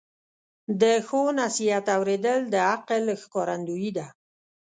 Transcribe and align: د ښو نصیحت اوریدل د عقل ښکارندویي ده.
د 0.81 0.83
ښو 1.07 1.21
نصیحت 1.39 1.85
اوریدل 1.97 2.39
د 2.53 2.55
عقل 2.73 3.03
ښکارندویي 3.21 3.91
ده. 3.97 4.07